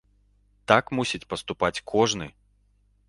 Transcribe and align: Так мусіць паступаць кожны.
Так 0.71 0.85
мусіць 0.99 1.21
паступаць 1.33 1.73
кожны. 1.93 2.31